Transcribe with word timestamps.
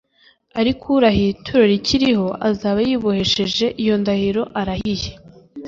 Ariko 0.59 0.85
urahiye 0.97 1.29
ituro 1.35 1.63
rikiriho, 1.73 2.27
azaba 2.49 2.79
yibohesheje 2.87 3.65
iyo 3.81 3.95
ndahiro 4.01 4.43
arahiye. 4.59 5.09